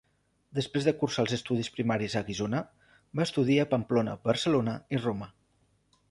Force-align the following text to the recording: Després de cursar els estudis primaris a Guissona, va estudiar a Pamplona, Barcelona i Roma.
Després 0.59 0.85
de 0.87 0.93
cursar 1.01 1.23
els 1.25 1.33
estudis 1.35 1.67
primaris 1.75 2.15
a 2.21 2.23
Guissona, 2.29 2.61
va 3.19 3.27
estudiar 3.29 3.65
a 3.67 3.71
Pamplona, 3.73 4.15
Barcelona 4.31 4.75
i 4.97 5.03
Roma. 5.05 5.29